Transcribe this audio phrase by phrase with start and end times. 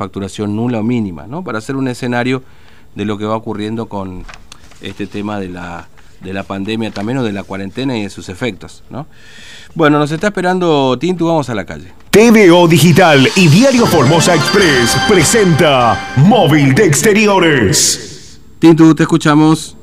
[0.00, 1.44] facturación nula o mínima, ¿no?
[1.44, 2.42] Para hacer un escenario
[2.94, 4.24] de lo que va ocurriendo con
[4.80, 5.88] este tema de la,
[6.22, 9.06] de la pandemia también o de la cuarentena y de sus efectos, ¿no?
[9.74, 11.92] Bueno, nos está esperando Tintu, vamos a la calle.
[12.10, 18.40] TVO Digital y Diario Formosa Express presenta Móvil de Exteriores.
[18.58, 19.76] Tintu, te escuchamos.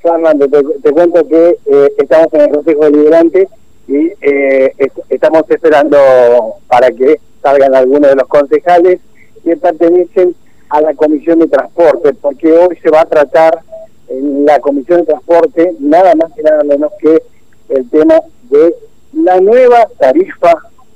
[0.00, 3.48] Fernando, te, cuento que eh, estamos en el Consejo Deliberante
[3.88, 4.72] y eh,
[5.08, 5.98] estamos esperando
[6.68, 9.00] para que salgan algunos de los concejales
[9.44, 10.34] que pertenecen
[10.68, 13.60] a la Comisión de Transporte, porque hoy se va a tratar
[14.08, 17.22] en la Comisión de Transporte nada más y nada menos que
[17.68, 18.14] el tema
[18.50, 18.74] de
[19.12, 20.52] la nueva tarifa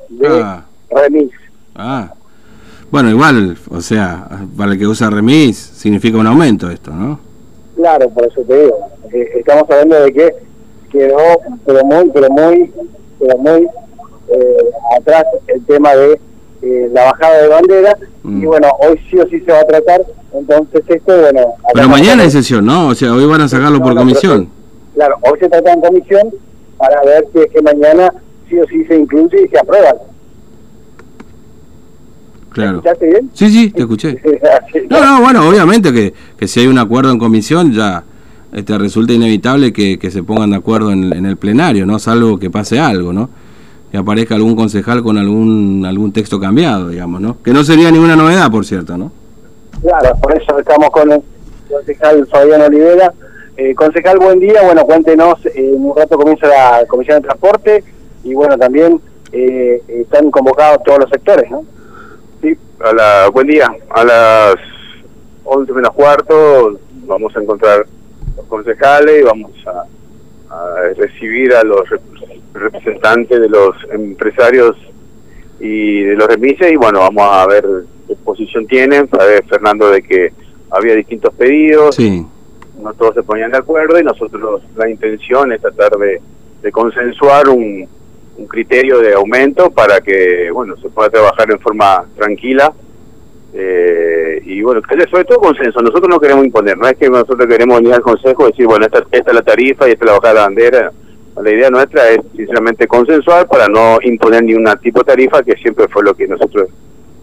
[0.09, 0.65] de ah.
[0.91, 1.30] remis.
[1.75, 2.12] Ah.
[2.91, 7.19] Bueno, igual, o sea, para el que usa remis significa un aumento esto, ¿no?
[7.75, 8.89] Claro, por eso te digo.
[9.12, 10.34] Eh, estamos hablando de que
[10.91, 11.19] quedó,
[11.67, 12.73] pero muy, pero muy,
[13.19, 13.69] pero muy
[14.29, 16.20] eh, atrás el tema de
[16.65, 18.45] eh, la bajada de bandera y mm.
[18.45, 20.01] bueno, hoy sí o sí se va a tratar,
[20.33, 21.41] entonces esto, bueno...
[21.75, 22.89] Pero mañana hay sesión, ¿no?
[22.89, 24.48] O sea, hoy van a sacarlo por comisión.
[24.95, 26.23] claro, hoy se trata en comisión
[26.79, 28.12] para ver si es que mañana
[28.48, 29.95] sí o sí se incluye y se aprueba.
[32.48, 32.78] Claro.
[32.78, 33.31] ¿Escuchaste bien?
[33.34, 34.19] Sí, sí, te escuché.
[34.89, 38.05] no, no, bueno, obviamente que, que si hay un acuerdo en comisión ya
[38.55, 41.99] este, resulta inevitable que, que se pongan de acuerdo en, en, el plenario, ¿no?
[41.99, 43.28] Salvo que pase algo, ¿no?
[43.95, 47.41] Que aparezca algún concejal con algún algún texto cambiado, digamos, ¿no?
[47.45, 49.12] Que no sería ninguna novedad, por cierto, ¿no?
[49.83, 51.23] Claro, por eso estamos con el
[51.70, 53.15] concejal Fabián Olivera.
[53.56, 54.62] Eh, concejal, buen día.
[54.65, 57.84] Bueno, cuéntenos, eh, en un rato comienza la Comisión de Transporte
[58.25, 59.00] y bueno, también
[59.31, 61.65] eh, están convocados todos los sectores, ¿no?
[62.42, 63.69] Sí, a la, buen día.
[63.91, 64.56] A las
[65.45, 67.87] 11 menos cuarto vamos a encontrar
[68.37, 69.84] los concejales y vamos a,
[70.97, 71.89] recibir a los
[72.55, 74.77] representantes de los empresarios
[75.60, 77.64] y de los remises y bueno, vamos a ver
[78.06, 80.33] qué posición tienen, ver Fernando de que
[80.70, 82.25] había distintos pedidos, sí.
[82.80, 86.20] no todos se ponían de acuerdo y nosotros la intención es tratar de,
[86.62, 87.87] de consensuar un,
[88.37, 92.72] un criterio de aumento para que bueno se pueda trabajar en forma tranquila.
[93.56, 97.78] Eh, y bueno, sobre todo consenso, nosotros no queremos imponer, no es que nosotros queremos
[97.78, 100.19] venir al Consejo y decir, bueno, esta, esta es la tarifa y esta es la
[100.19, 100.93] bajada de la bandera,
[101.43, 105.55] la idea nuestra es sinceramente consensuar para no imponer ni una tipo de tarifa que
[105.56, 106.69] siempre fue lo que nosotros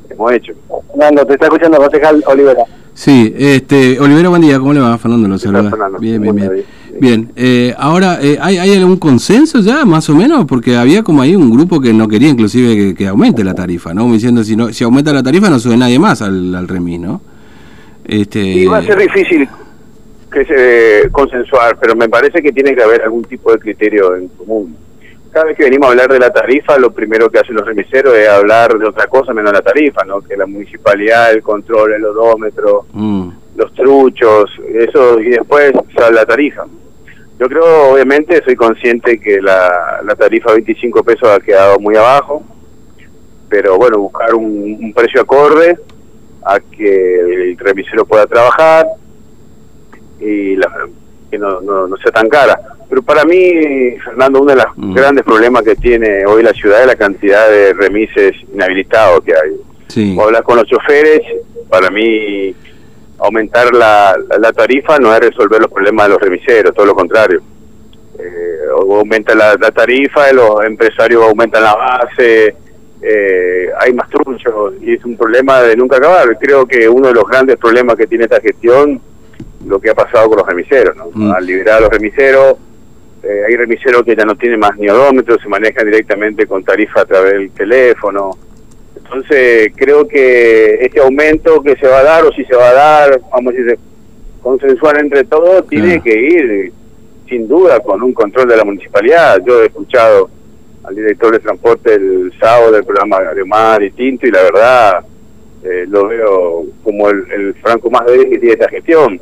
[0.09, 0.53] hemos hecho.
[0.89, 2.63] Fernando, te está escuchando concejal Olivera.
[2.93, 4.97] Sí, este, Olivera, buen día, ¿cómo le va?
[4.97, 5.71] Fernando lo saluda.
[5.99, 6.65] Bien, bien, bien.
[6.99, 10.45] Bien, eh, ahora, eh, ¿hay, ¿hay algún consenso ya, más o menos?
[10.45, 14.11] Porque había como ahí un grupo que no quería inclusive que, aumente la tarifa, ¿no?
[14.11, 17.21] diciendo, si no si aumenta la tarifa no sube nadie más al, al remis, ¿no?
[18.03, 18.41] Este...
[18.41, 19.47] Y va a ser difícil
[20.31, 24.27] que se consensuar, pero me parece que tiene que haber algún tipo de criterio en
[24.29, 24.77] común.
[25.31, 28.15] Cada vez que venimos a hablar de la tarifa, lo primero que hacen los remiseros
[28.15, 30.21] es hablar de otra cosa menos la tarifa, ¿no?
[30.21, 33.29] Que la municipalidad, el control, el odómetro, mm.
[33.55, 36.65] los truchos, eso, y después sale la tarifa.
[37.39, 42.43] Yo creo, obviamente, soy consciente que la, la tarifa 25 pesos ha quedado muy abajo,
[43.51, 45.77] pero bueno, buscar un, precio acorde
[46.45, 48.85] a que el remisero pueda trabajar
[50.21, 50.57] y
[51.29, 52.59] que no, no, sea tan cara.
[52.89, 54.93] Pero para mí, Fernando, uno de los mm.
[54.93, 59.51] grandes problemas que tiene hoy la ciudad es la cantidad de remises inhabilitados que hay.
[59.87, 60.17] Sí.
[60.17, 61.21] hablar con los choferes,
[61.69, 62.55] para mí
[63.19, 67.41] aumentar la, la, tarifa no es resolver los problemas de los remiseros, todo lo contrario.
[68.17, 72.55] Eh, aumenta la, tarifa, los empresarios aumentan la base,
[73.01, 76.37] eh, hay más truchos y es un problema de nunca acabar.
[76.39, 79.01] Creo que uno de los grandes problemas que tiene esta gestión,
[79.65, 81.09] lo que ha pasado con los remiseros, ¿no?
[81.13, 81.31] Mm.
[81.31, 82.57] Al liberar a los remiseros,
[83.23, 87.01] eh, hay remiseros que ya no tienen más ni odómetros, se manejan directamente con tarifa
[87.01, 88.31] a través del teléfono.
[88.95, 92.73] Entonces, creo que este aumento que se va a dar, o si se va a
[92.73, 93.79] dar, vamos a decir,
[94.41, 96.73] consensuar entre todos, tiene que ir,
[97.27, 99.39] sin duda, con un control de la municipalidad.
[99.45, 100.29] Yo he escuchado
[100.83, 105.05] al director de transporte el sábado del programa de Mar y Tinto, y la verdad
[105.63, 109.21] eh, lo veo como el, franco más débil que tiene esta gestión.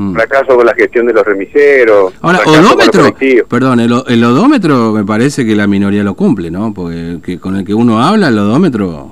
[0.00, 0.14] Mm.
[0.14, 2.14] Fracaso con la gestión de los remiseros.
[2.22, 3.14] Ahora, odómetro,
[3.46, 6.72] perdón, el, el, odómetro me parece que la minoría lo cumple, ¿no?
[6.72, 9.10] Porque que con el que uno habla, el odómetro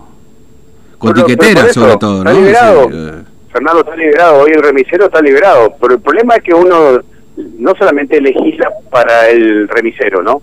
[0.97, 2.31] con tiqueteras sobre todo, ¿no?
[2.31, 2.89] Está liberado.
[2.91, 3.23] Eh.
[3.53, 7.01] Fernando está liberado, hoy el remisero está liberado, pero el problema es que uno
[7.37, 10.41] no solamente legisla para el remisero, ¿no?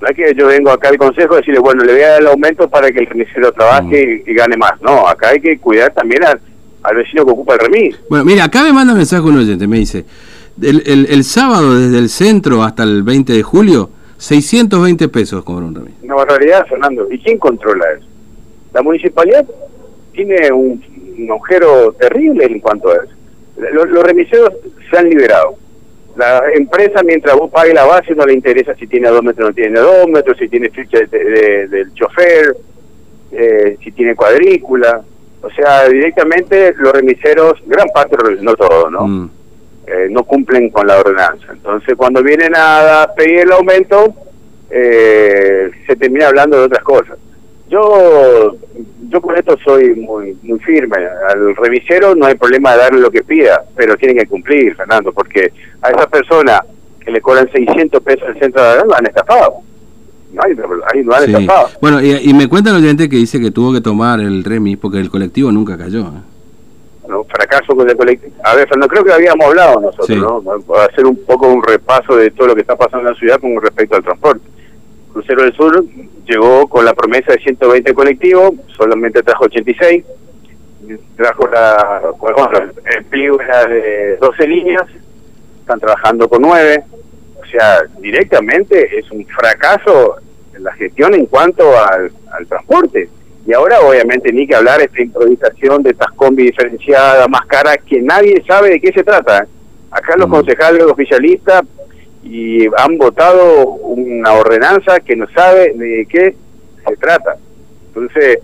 [0.00, 2.20] No es que yo vengo acá al consejo a decirle, bueno, le voy a dar
[2.22, 4.30] el aumento para que el remisero trabaje mm.
[4.30, 4.80] y, gane más.
[4.80, 6.40] No, acá hay que cuidar también al,
[6.96, 7.96] vecino que ocupa el remis.
[8.08, 10.04] Bueno, mira, acá me manda un mensaje un oyente, me dice,
[10.60, 15.66] el, el, el, sábado desde el centro hasta el 20 de julio, 620 pesos cobra
[15.66, 15.94] un remis.
[16.02, 17.06] Una barbaridad, Fernando.
[17.10, 18.06] ¿Y quién controla eso?
[18.74, 19.46] La municipalidad
[20.12, 20.82] tiene un,
[21.18, 23.14] un agujero terrible en cuanto a eso.
[23.72, 24.52] Los, los remiseros
[24.90, 25.56] se han liberado.
[26.16, 29.54] La empresa, mientras vos pagues la base, no le interesa si tiene metros o no
[29.54, 32.54] tiene metros si tiene ficha del chofer,
[33.32, 35.02] eh, si tiene cuadrícula.
[35.42, 39.06] O sea, directamente los remiseros, gran parte, no todo, ¿no?
[39.06, 39.30] Mm.
[39.86, 41.52] Eh, no cumplen con la ordenanza.
[41.52, 44.14] Entonces, cuando vienen a pedir el aumento,
[44.70, 47.18] eh, se termina hablando de otras cosas.
[47.68, 48.56] Yo
[49.08, 50.96] yo con esto soy muy muy firme.
[51.28, 55.12] Al revisero no hay problema de darle lo que pida, pero tienen que cumplir, Fernando,
[55.12, 55.52] porque
[55.82, 56.62] a esa persona
[57.04, 59.56] que le cobran 600 pesos el centro de la lo han estafado.
[60.32, 61.68] No hay, han estafado.
[61.80, 64.98] Bueno, y, me cuenta el oyente que dice que tuvo que tomar el remis porque
[64.98, 66.06] el colectivo nunca cayó.
[66.06, 66.32] ¿eh?
[67.28, 68.34] fracaso con el colectivo.
[68.44, 70.74] A ver, Fernando, creo que habíamos hablado nosotros, ¿no?
[70.76, 73.60] hacer un poco un repaso de todo lo que está pasando en la ciudad con
[73.60, 74.48] respecto al transporte.
[75.12, 75.84] Crucero del Sur
[76.26, 80.04] llegó con la promesa de 120 colectivos, solamente trajo 86,
[81.16, 82.48] trajo la, bueno,
[82.96, 84.84] el pliego era de 12 líneas,
[85.60, 87.01] están trabajando con 9, o
[87.52, 90.16] sea, directamente es un fracaso
[90.54, 92.10] en la gestión en cuanto al,
[92.48, 93.08] transporte.
[93.46, 98.00] Y ahora obviamente ni que hablar esta improvisación de estas combi diferenciadas, más caras, que
[98.00, 99.46] nadie sabe de qué se trata.
[99.90, 100.32] Acá los mm.
[100.32, 101.62] concejales, los oficialistas,
[102.22, 106.36] y han votado una ordenanza que no sabe de qué
[106.86, 107.36] se trata.
[107.88, 108.38] Entonces,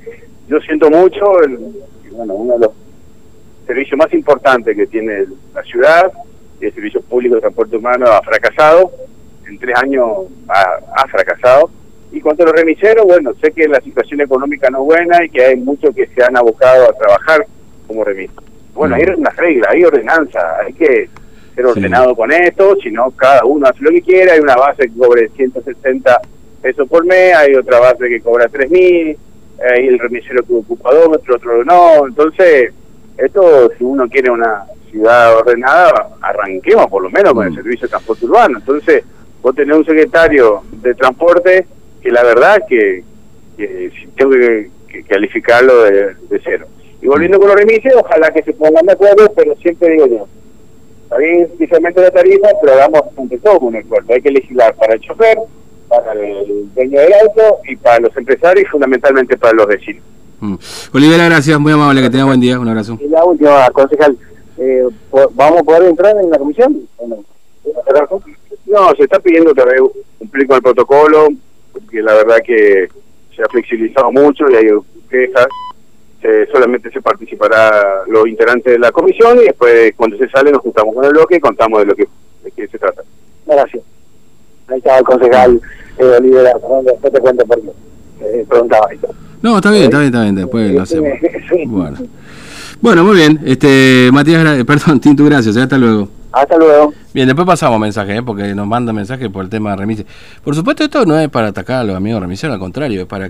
[0.49, 1.25] yo siento mucho,
[2.11, 2.73] bueno, uno de los
[3.67, 6.13] servicios más importantes que tiene la ciudad,
[6.67, 8.91] el servicio público de transporte humano, ha fracasado,
[9.47, 10.09] en tres años
[10.49, 11.71] ha, fracasado.
[12.11, 15.31] Y cuanto a los remiseros, bueno, sé que la situación económica no es buena y
[15.31, 17.47] que hay muchos que se han abocado a trabajar
[17.87, 18.45] como remiseros.
[18.75, 21.09] Bueno, hay una regla, hay ordenanza, hay que
[21.55, 24.97] ser ordenado con esto, sino cada uno hace lo que quiera, hay una base que
[24.97, 26.21] cobre 160
[26.63, 29.17] pesos por mes, hay otra base que cobra 3.000,
[29.61, 32.73] hay el remisero que ocupa dos, otro, otro no, entonces
[33.17, 37.57] esto si uno quiere una ciudad ordenada, arranquemos por lo menos con el mm.
[37.57, 39.05] servicio de transporte urbano, entonces
[39.43, 41.67] vos tenés un secretario de transporte
[42.03, 43.05] que la verdad que,
[43.57, 44.71] que tengo que,
[45.09, 46.67] calificarlo de, cero.
[47.01, 50.29] Y volviendo con los remises, ojalá que se pongan de acuerdo, pero siempre digo yo,
[51.05, 54.13] Está bien especialmente la tarifa, pero hagamos entre todo un acuerdo.
[54.13, 55.39] Hay que legislar para el chofer,
[55.89, 60.03] para el dueño del auto y para los empresarios y fundamentalmente para los vecinos.
[60.41, 60.57] Mm.
[60.93, 62.99] Olivera, gracias, muy amable, que tenga buen día, un abrazo.
[63.01, 64.19] Y la última, concejal,
[64.59, 64.85] eh,
[65.35, 67.25] ¿vamos a poder entrar en la comisión no?
[68.67, 69.63] No, se está pidiendo que
[70.19, 71.29] cumplir con el protocolo,
[71.73, 72.89] porque la verdad que
[73.35, 74.67] se ha flexibilizado mucho y hay
[75.09, 75.47] quejas
[76.53, 80.95] solamente se participará los integrantes de la comisión y después cuando se sale nos juntamos
[80.95, 82.09] con el bloque y contamos de lo que
[82.43, 83.03] de qué se trata.
[83.47, 83.83] Gracias.
[84.69, 85.61] Ahí está el concejal
[85.99, 86.53] eh, Olivera,
[86.85, 87.71] después te cuento por qué.
[88.21, 89.09] Eh, preguntaba esto.
[89.41, 91.09] No, está bien, está bien, está bien, después lo hacemos.
[91.67, 91.97] Bueno.
[92.81, 93.41] Bueno, muy bien.
[93.45, 95.57] Este, Matías, perdón, Tintu, gracias.
[95.57, 95.63] ¿eh?
[95.63, 96.09] Hasta luego.
[96.31, 96.93] Hasta luego.
[97.13, 98.23] Bien, después pasamos mensaje, ¿eh?
[98.23, 100.07] porque nos manda mensaje por el tema de remise.
[100.45, 103.27] Por supuesto, esto no es para atacar a los amigos remiseros, al contrario, es para